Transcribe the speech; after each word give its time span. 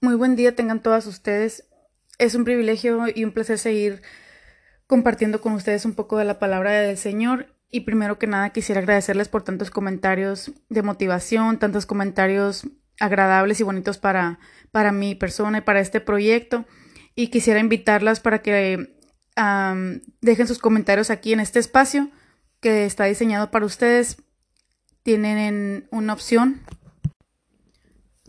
Muy 0.00 0.14
buen 0.14 0.36
día 0.36 0.54
tengan 0.54 0.80
todas 0.80 1.06
ustedes. 1.06 1.64
Es 2.18 2.36
un 2.36 2.44
privilegio 2.44 3.06
y 3.12 3.24
un 3.24 3.32
placer 3.32 3.58
seguir 3.58 4.00
compartiendo 4.86 5.40
con 5.40 5.54
ustedes 5.54 5.84
un 5.84 5.94
poco 5.94 6.18
de 6.18 6.24
la 6.24 6.38
palabra 6.38 6.70
del 6.70 6.96
Señor. 6.96 7.52
Y 7.68 7.80
primero 7.80 8.16
que 8.16 8.28
nada 8.28 8.50
quisiera 8.50 8.80
agradecerles 8.80 9.28
por 9.28 9.42
tantos 9.42 9.70
comentarios 9.70 10.52
de 10.68 10.82
motivación, 10.82 11.58
tantos 11.58 11.84
comentarios 11.84 12.68
agradables 13.00 13.58
y 13.58 13.64
bonitos 13.64 13.98
para, 13.98 14.38
para 14.70 14.92
mi 14.92 15.16
persona 15.16 15.58
y 15.58 15.62
para 15.62 15.80
este 15.80 16.00
proyecto. 16.00 16.64
Y 17.16 17.28
quisiera 17.28 17.58
invitarlas 17.58 18.20
para 18.20 18.40
que 18.40 18.94
dejen 20.20 20.46
sus 20.46 20.60
comentarios 20.60 21.10
aquí 21.10 21.32
en 21.32 21.40
este 21.40 21.58
espacio 21.58 22.08
que 22.60 22.84
está 22.84 23.04
diseñado 23.04 23.50
para 23.50 23.66
ustedes. 23.66 24.22
Tienen 25.02 25.88
una 25.90 26.12
opción 26.12 26.62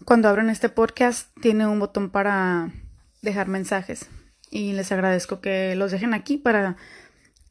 cuando 0.09 0.27
abren 0.27 0.49
este 0.49 0.69
podcast 0.69 1.29
tiene 1.39 1.67
un 1.67 1.77
botón 1.77 2.09
para 2.09 2.71
dejar 3.21 3.47
mensajes 3.47 4.07
y 4.49 4.73
les 4.73 4.91
agradezco 4.91 5.39
que 5.39 5.75
los 5.75 5.91
dejen 5.91 6.15
aquí 6.15 6.37
para 6.37 6.77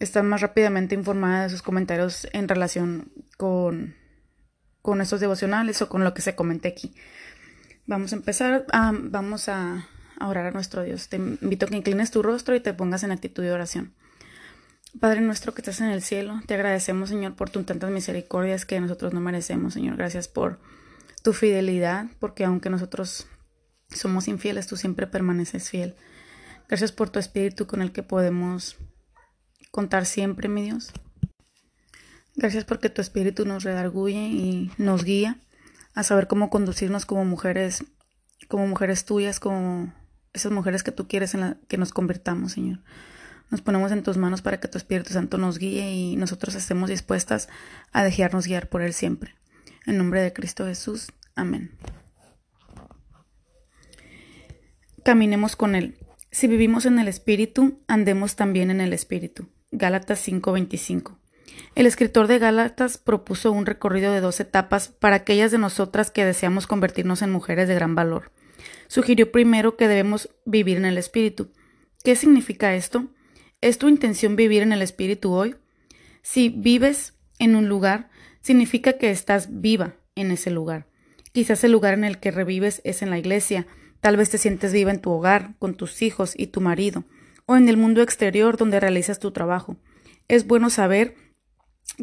estar 0.00 0.24
más 0.24 0.40
rápidamente 0.40 0.96
informada 0.96 1.44
de 1.44 1.50
sus 1.50 1.62
comentarios 1.62 2.26
en 2.32 2.48
relación 2.48 3.12
con, 3.36 3.94
con 4.82 5.00
estos 5.00 5.20
devocionales 5.20 5.80
o 5.82 5.88
con 5.88 6.02
lo 6.02 6.14
que 6.14 6.20
se 6.20 6.34
comente 6.34 6.66
aquí. 6.66 6.96
Vamos 7.86 8.12
a 8.12 8.16
empezar, 8.16 8.66
vamos 8.72 9.48
a, 9.48 9.86
a 10.18 10.26
orar 10.26 10.46
a 10.46 10.50
nuestro 10.50 10.82
Dios. 10.82 11.08
Te 11.08 11.14
invito 11.14 11.66
a 11.66 11.68
que 11.68 11.76
inclines 11.76 12.10
tu 12.10 12.24
rostro 12.24 12.56
y 12.56 12.60
te 12.60 12.74
pongas 12.74 13.04
en 13.04 13.12
actitud 13.12 13.44
de 13.44 13.52
oración. 13.52 13.94
Padre 14.98 15.20
nuestro 15.20 15.54
que 15.54 15.60
estás 15.60 15.80
en 15.80 15.90
el 15.90 16.02
cielo, 16.02 16.40
te 16.46 16.54
agradecemos 16.54 17.10
Señor 17.10 17.36
por 17.36 17.50
tus 17.50 17.64
tantas 17.64 17.92
misericordias 17.92 18.66
que 18.66 18.80
nosotros 18.80 19.14
no 19.14 19.20
merecemos, 19.20 19.74
Señor. 19.74 19.96
Gracias 19.96 20.26
por 20.26 20.58
tu 21.22 21.32
fidelidad, 21.32 22.06
porque 22.18 22.44
aunque 22.44 22.70
nosotros 22.70 23.26
somos 23.88 24.28
infieles, 24.28 24.66
tú 24.66 24.76
siempre 24.76 25.06
permaneces 25.06 25.70
fiel. 25.70 25.96
Gracias 26.68 26.92
por 26.92 27.10
tu 27.10 27.18
espíritu 27.18 27.66
con 27.66 27.82
el 27.82 27.92
que 27.92 28.02
podemos 28.02 28.76
contar 29.70 30.06
siempre, 30.06 30.48
mi 30.48 30.62
Dios. 30.62 30.92
Gracias 32.36 32.64
porque 32.64 32.90
tu 32.90 33.00
espíritu 33.00 33.44
nos 33.44 33.64
redarguye 33.64 34.28
y 34.28 34.70
nos 34.78 35.02
guía 35.04 35.38
a 35.94 36.02
saber 36.02 36.28
cómo 36.28 36.50
conducirnos 36.50 37.06
como 37.06 37.24
mujeres, 37.24 37.84
como 38.48 38.66
mujeres 38.66 39.04
tuyas, 39.04 39.40
como 39.40 39.92
esas 40.32 40.52
mujeres 40.52 40.82
que 40.82 40.92
tú 40.92 41.08
quieres 41.08 41.34
en 41.34 41.40
la 41.40 41.56
que 41.68 41.78
nos 41.78 41.92
convirtamos, 41.92 42.52
Señor. 42.52 42.80
Nos 43.50 43.62
ponemos 43.62 43.90
en 43.92 44.02
tus 44.02 44.18
manos 44.18 44.42
para 44.42 44.60
que 44.60 44.68
tu 44.68 44.76
Espíritu 44.76 45.12
Santo 45.12 45.38
nos 45.38 45.58
guíe 45.58 45.90
y 45.90 46.16
nosotros 46.16 46.54
estemos 46.54 46.90
dispuestas 46.90 47.48
a 47.92 48.04
dejarnos 48.04 48.46
guiar 48.46 48.68
por 48.68 48.82
Él 48.82 48.92
siempre. 48.92 49.37
En 49.88 49.96
nombre 49.96 50.20
de 50.20 50.34
Cristo 50.34 50.66
Jesús. 50.66 51.12
Amén. 51.34 51.70
Caminemos 55.02 55.56
con 55.56 55.74
Él. 55.74 55.96
Si 56.30 56.46
vivimos 56.46 56.84
en 56.84 56.98
el 56.98 57.08
Espíritu, 57.08 57.80
andemos 57.88 58.36
también 58.36 58.70
en 58.70 58.82
el 58.82 58.92
Espíritu. 58.92 59.48
Gálatas 59.70 60.18
5:25. 60.18 61.18
El 61.74 61.86
escritor 61.86 62.26
de 62.26 62.38
Gálatas 62.38 62.98
propuso 62.98 63.50
un 63.50 63.64
recorrido 63.64 64.12
de 64.12 64.20
dos 64.20 64.40
etapas 64.40 64.88
para 64.88 65.16
aquellas 65.16 65.52
de 65.52 65.58
nosotras 65.58 66.10
que 66.10 66.26
deseamos 66.26 66.66
convertirnos 66.66 67.22
en 67.22 67.30
mujeres 67.30 67.66
de 67.66 67.74
gran 67.74 67.94
valor. 67.94 68.30
Sugirió 68.88 69.32
primero 69.32 69.78
que 69.78 69.88
debemos 69.88 70.28
vivir 70.44 70.76
en 70.76 70.84
el 70.84 70.98
Espíritu. 70.98 71.50
¿Qué 72.04 72.14
significa 72.14 72.74
esto? 72.74 73.06
¿Es 73.62 73.78
tu 73.78 73.88
intención 73.88 74.36
vivir 74.36 74.62
en 74.62 74.72
el 74.72 74.82
Espíritu 74.82 75.32
hoy? 75.32 75.56
Si 76.20 76.50
vives 76.50 77.14
en 77.38 77.56
un 77.56 77.70
lugar, 77.70 78.10
significa 78.48 78.94
que 78.94 79.10
estás 79.10 79.60
viva 79.60 79.96
en 80.14 80.30
ese 80.30 80.50
lugar. 80.50 80.86
Quizás 81.32 81.64
el 81.64 81.72
lugar 81.72 81.92
en 81.92 82.04
el 82.04 82.18
que 82.18 82.30
revives 82.30 82.80
es 82.82 83.02
en 83.02 83.10
la 83.10 83.18
iglesia, 83.18 83.66
tal 84.00 84.16
vez 84.16 84.30
te 84.30 84.38
sientes 84.38 84.72
viva 84.72 84.90
en 84.90 85.02
tu 85.02 85.10
hogar, 85.10 85.54
con 85.58 85.74
tus 85.74 86.00
hijos 86.00 86.32
y 86.34 86.46
tu 86.46 86.62
marido, 86.62 87.04
o 87.44 87.58
en 87.58 87.68
el 87.68 87.76
mundo 87.76 88.00
exterior 88.00 88.56
donde 88.56 88.80
realizas 88.80 89.18
tu 89.18 89.32
trabajo. 89.32 89.76
Es 90.28 90.46
bueno 90.46 90.70
saber 90.70 91.14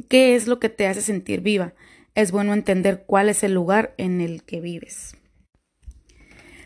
qué 0.07 0.35
es 0.35 0.45
lo 0.45 0.59
que 0.59 0.69
te 0.69 0.85
hace 0.85 1.01
sentir 1.01 1.41
viva. 1.41 1.73
Es 2.13 2.31
bueno 2.31 2.53
entender 2.53 3.05
cuál 3.07 3.27
es 3.29 3.43
el 3.43 3.55
lugar 3.55 3.95
en 3.97 4.21
el 4.21 4.43
que 4.43 4.61
vives. 4.61 5.17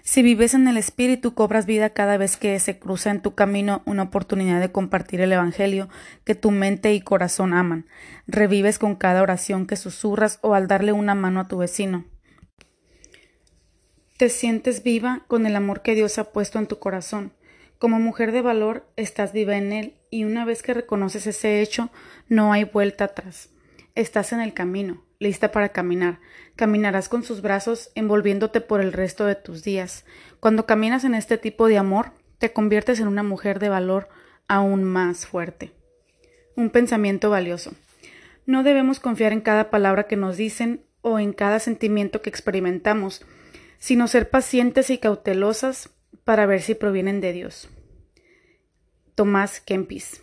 Si 0.10 0.24
vives 0.24 0.56
en 0.56 0.68
el 0.68 0.76
Espíritu, 0.76 1.36
cobras 1.36 1.68
vida 1.68 1.92
cada 1.92 2.18
vez 2.18 2.36
que 2.36 2.60
se 2.60 2.80
cruza 2.80 3.12
en 3.12 3.22
tu 3.22 3.36
camino 3.36 3.84
una 3.86 4.02
oportunidad 4.02 4.60
de 4.60 4.72
compartir 4.72 5.22
el 5.22 5.32
Evangelio 5.32 5.88
que 6.24 6.34
tu 6.34 6.50
mente 6.50 6.96
y 6.96 7.00
corazón 7.00 7.54
aman. 7.54 7.86
Revives 8.26 8.80
con 8.80 8.96
cada 8.96 9.22
oración 9.22 9.68
que 9.68 9.76
susurras 9.76 10.40
o 10.42 10.56
al 10.56 10.68
darle 10.68 10.94
una 10.94 11.14
mano 11.14 11.42
a 11.42 11.48
tu 11.48 11.60
vecino. 11.60 12.06
Te 14.18 14.30
sientes 14.30 14.82
viva 14.82 15.26
con 15.28 15.46
el 15.46 15.56
amor 15.56 15.84
que 15.84 15.94
Dios 15.94 16.18
ha 16.18 16.32
puesto 16.32 16.58
en 16.58 16.66
tu 16.66 16.80
corazón. 16.80 17.32
Como 17.78 18.00
mujer 18.00 18.32
de 18.32 18.42
valor, 18.42 18.92
estás 18.96 19.32
viva 19.32 19.58
en 19.58 19.72
Él 19.72 19.94
y 20.10 20.24
una 20.24 20.44
vez 20.44 20.64
que 20.64 20.74
reconoces 20.74 21.28
ese 21.28 21.62
hecho, 21.62 21.92
no 22.28 22.52
hay 22.52 22.64
vuelta 22.64 23.04
atrás. 23.04 23.52
Estás 23.94 24.34
en 24.34 24.40
el 24.40 24.56
camino 24.56 25.04
lista 25.20 25.52
para 25.52 25.70
caminar. 25.70 26.20
Caminarás 26.56 27.10
con 27.10 27.24
sus 27.24 27.42
brazos 27.42 27.92
envolviéndote 27.94 28.62
por 28.62 28.80
el 28.80 28.94
resto 28.94 29.26
de 29.26 29.36
tus 29.36 29.64
días. 29.64 30.06
Cuando 30.40 30.66
caminas 30.66 31.04
en 31.04 31.14
este 31.14 31.38
tipo 31.38 31.68
de 31.68 31.78
amor, 31.78 32.14
te 32.38 32.54
conviertes 32.54 33.02
en 33.02 33.08
una 33.08 33.24
mujer 33.24 33.60
de 33.60 33.68
valor 33.68 34.08
aún 34.48 34.86
más 34.86 35.26
fuerte. 35.26 35.72
Un 36.56 36.70
pensamiento 36.70 37.30
valioso. 37.30 37.74
No 38.46 38.64
debemos 38.64 39.00
confiar 39.02 39.34
en 39.34 39.42
cada 39.42 39.70
palabra 39.70 40.08
que 40.08 40.16
nos 40.16 40.38
dicen 40.38 40.86
o 41.02 41.20
en 41.20 41.34
cada 41.34 41.60
sentimiento 41.60 42.22
que 42.22 42.30
experimentamos, 42.30 43.26
sino 43.78 44.08
ser 44.08 44.30
pacientes 44.30 44.90
y 44.90 44.98
cautelosas 44.98 45.90
para 46.24 46.46
ver 46.46 46.62
si 46.62 46.76
provienen 46.76 47.20
de 47.20 47.34
Dios. 47.34 47.70
Tomás 49.16 49.60
Kempis. 49.60 50.22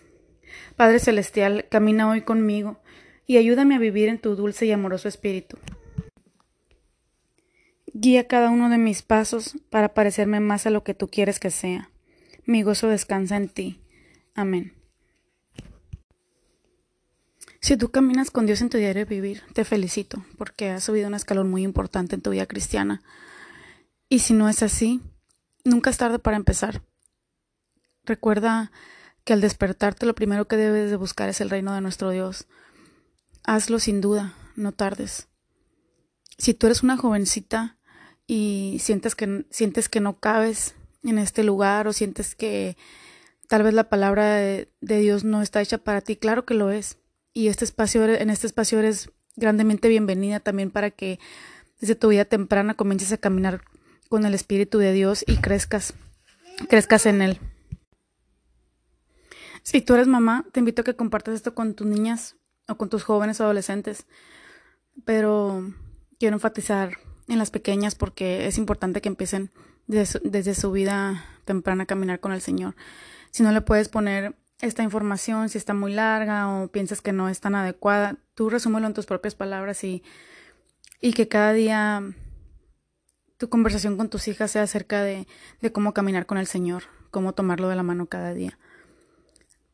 Padre 0.74 1.00
Celestial, 1.00 1.66
camina 1.68 2.08
hoy 2.08 2.22
conmigo 2.22 2.80
y 3.26 3.36
ayúdame 3.36 3.74
a 3.74 3.78
vivir 3.78 4.08
en 4.08 4.18
tu 4.18 4.36
dulce 4.36 4.66
y 4.66 4.72
amoroso 4.72 5.08
espíritu. 5.08 5.58
Guía 7.92 8.28
cada 8.28 8.50
uno 8.50 8.68
de 8.68 8.78
mis 8.78 9.02
pasos 9.02 9.56
para 9.70 9.94
parecerme 9.94 10.40
más 10.40 10.66
a 10.66 10.70
lo 10.70 10.84
que 10.84 10.94
tú 10.94 11.08
quieres 11.08 11.40
que 11.40 11.50
sea. 11.50 11.90
Mi 12.44 12.62
gozo 12.62 12.88
descansa 12.88 13.36
en 13.36 13.48
ti. 13.48 13.80
Amén. 14.34 14.74
Si 17.60 17.76
tú 17.76 17.90
caminas 17.90 18.30
con 18.30 18.46
Dios 18.46 18.60
en 18.60 18.68
tu 18.68 18.78
diario 18.78 19.04
de 19.04 19.14
vivir, 19.14 19.42
te 19.52 19.64
felicito 19.64 20.24
porque 20.38 20.70
has 20.70 20.84
subido 20.84 21.08
un 21.08 21.14
escalón 21.14 21.50
muy 21.50 21.62
importante 21.64 22.14
en 22.14 22.22
tu 22.22 22.30
vida 22.30 22.46
cristiana. 22.46 23.02
Y 24.08 24.20
si 24.20 24.34
no 24.34 24.48
es 24.48 24.62
así, 24.62 25.00
nunca 25.64 25.90
es 25.90 25.96
tarde 25.96 26.20
para 26.20 26.36
empezar. 26.36 26.82
Recuerda 28.04 28.70
que 29.24 29.32
al 29.32 29.40
despertarte 29.40 30.06
lo 30.06 30.14
primero 30.14 30.46
que 30.46 30.56
debes 30.56 30.90
de 30.90 30.96
buscar 30.96 31.28
es 31.28 31.40
el 31.40 31.50
reino 31.50 31.74
de 31.74 31.80
nuestro 31.80 32.10
Dios 32.10 32.46
hazlo 33.46 33.78
sin 33.78 34.00
duda, 34.00 34.34
no 34.56 34.72
tardes. 34.72 35.28
Si 36.36 36.52
tú 36.52 36.66
eres 36.66 36.82
una 36.82 36.96
jovencita 36.96 37.78
y 38.26 38.78
sientes 38.80 39.14
que, 39.14 39.46
sientes 39.50 39.88
que 39.88 40.00
no 40.00 40.18
cabes 40.18 40.74
en 41.04 41.18
este 41.18 41.44
lugar 41.44 41.86
o 41.86 41.92
sientes 41.92 42.34
que 42.34 42.76
tal 43.48 43.62
vez 43.62 43.72
la 43.72 43.88
palabra 43.88 44.34
de, 44.34 44.68
Dios 44.80 45.24
no 45.24 45.40
está 45.40 45.62
hecha 45.62 45.78
para 45.78 46.00
ti, 46.00 46.16
claro 46.16 46.44
que 46.44 46.54
lo 46.54 46.70
es. 46.70 46.98
Y 47.32 47.48
este 47.48 47.64
espacio, 47.64 48.04
en 48.04 48.30
este 48.30 48.46
espacio 48.46 48.78
eres 48.78 49.10
grandemente 49.36 49.88
bienvenida 49.88 50.40
también 50.40 50.70
para 50.70 50.90
que 50.90 51.18
desde 51.80 51.94
tu 51.94 52.08
vida 52.08 52.24
temprana 52.24 52.74
comiences 52.74 53.12
a 53.12 53.18
caminar 53.18 53.62
con 54.08 54.24
el 54.24 54.34
Espíritu 54.34 54.78
de 54.78 54.92
Dios 54.92 55.24
y 55.26 55.36
crezcas, 55.36 55.94
crezcas 56.68 57.06
en 57.06 57.22
Él. 57.22 57.38
Si 59.62 59.80
tú 59.80 59.94
eres 59.94 60.06
mamá, 60.06 60.46
te 60.52 60.60
invito 60.60 60.82
a 60.82 60.84
que 60.84 60.96
compartas 60.96 61.34
esto 61.34 61.54
con 61.54 61.74
tus 61.74 61.86
niñas 61.86 62.36
o 62.68 62.76
con 62.76 62.88
tus 62.88 63.04
jóvenes 63.04 63.40
adolescentes. 63.40 64.06
Pero 65.04 65.72
quiero 66.18 66.36
enfatizar 66.36 66.98
en 67.28 67.38
las 67.38 67.50
pequeñas 67.50 67.94
porque 67.94 68.46
es 68.46 68.58
importante 68.58 69.00
que 69.00 69.08
empiecen 69.08 69.50
desde 69.86 70.54
su, 70.54 70.72
vida 70.72 71.24
temprana 71.44 71.84
a 71.84 71.86
caminar 71.86 72.20
con 72.20 72.32
el 72.32 72.40
Señor. 72.40 72.74
Si 73.30 73.42
no 73.42 73.52
le 73.52 73.60
puedes 73.60 73.88
poner 73.88 74.34
esta 74.60 74.82
información, 74.82 75.48
si 75.48 75.58
está 75.58 75.74
muy 75.74 75.92
larga 75.92 76.48
o 76.48 76.68
piensas 76.68 77.02
que 77.02 77.12
no 77.12 77.28
es 77.28 77.40
tan 77.40 77.54
adecuada, 77.54 78.16
tú 78.34 78.50
resúmelo 78.50 78.86
en 78.86 78.94
tus 78.94 79.06
propias 79.06 79.34
palabras 79.34 79.84
y, 79.84 80.02
y 81.00 81.12
que 81.12 81.28
cada 81.28 81.52
día 81.52 82.02
tu 83.36 83.48
conversación 83.48 83.96
con 83.96 84.08
tus 84.08 84.28
hijas 84.28 84.50
sea 84.50 84.62
acerca 84.62 85.02
de, 85.02 85.26
de 85.60 85.72
cómo 85.72 85.92
caminar 85.92 86.26
con 86.26 86.38
el 86.38 86.46
Señor, 86.46 86.84
cómo 87.10 87.34
tomarlo 87.34 87.68
de 87.68 87.76
la 87.76 87.82
mano 87.82 88.06
cada 88.06 88.32
día. 88.32 88.58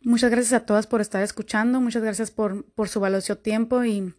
Muchas 0.04 0.31
gracias 0.31 0.52
a 0.52 0.66
todas 0.66 0.88
por 0.88 1.00
estar 1.00 1.22
escuchando, 1.22 1.81
muchas 1.81 2.02
gracias 2.02 2.32
por, 2.32 2.64
por 2.72 2.88
su 2.88 2.99
valioso 2.99 3.38
tiempo 3.38 3.84
y 3.84 4.12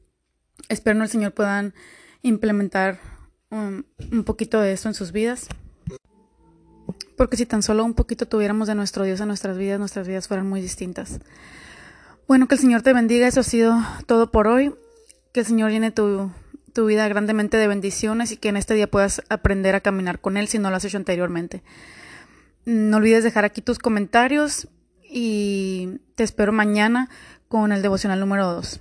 espero 0.69 0.97
que 0.97 1.03
el 1.03 1.09
Señor 1.09 1.33
puedan 1.33 1.73
implementar 2.21 2.99
un, 3.49 3.85
un 4.11 4.23
poquito 4.23 4.61
de 4.61 4.71
eso 4.71 4.87
en 4.87 4.95
sus 4.95 5.11
vidas. 5.11 5.47
Porque 7.17 7.35
si 7.35 7.45
tan 7.45 7.63
solo 7.63 7.83
un 7.83 7.93
poquito 7.93 8.27
tuviéramos 8.27 8.67
de 8.67 8.75
nuestro 8.75 9.03
Dios 9.03 9.19
en 9.19 9.27
nuestras 9.27 9.57
vidas, 9.57 9.77
nuestras 9.77 10.07
vidas 10.07 10.27
fueran 10.27 10.47
muy 10.47 10.61
distintas. 10.61 11.19
Bueno, 12.27 12.47
que 12.47 12.55
el 12.55 12.61
Señor 12.61 12.81
te 12.81 12.93
bendiga, 12.93 13.27
eso 13.27 13.41
ha 13.41 13.43
sido 13.43 13.77
todo 14.05 14.31
por 14.31 14.47
hoy. 14.47 14.73
Que 15.33 15.41
el 15.41 15.45
Señor 15.45 15.71
llene 15.71 15.91
tu, 15.91 16.31
tu 16.73 16.85
vida 16.85 17.07
grandemente 17.09 17.57
de 17.57 17.67
bendiciones 17.67 18.31
y 18.31 18.37
que 18.37 18.49
en 18.49 18.57
este 18.57 18.73
día 18.73 18.89
puedas 18.89 19.21
aprender 19.29 19.75
a 19.75 19.81
caminar 19.81 20.19
con 20.19 20.37
Él 20.37 20.47
si 20.47 20.59
no 20.59 20.69
lo 20.69 20.77
has 20.77 20.85
hecho 20.85 20.97
anteriormente. 20.97 21.61
No 22.65 22.97
olvides 22.97 23.23
dejar 23.23 23.43
aquí 23.43 23.61
tus 23.61 23.79
comentarios 23.79 24.69
y 25.13 25.99
te 26.15 26.23
espero 26.23 26.51
mañana 26.51 27.09
con 27.47 27.71
el 27.71 27.81
devocional 27.83 28.19
número 28.19 28.51
2. 28.51 28.79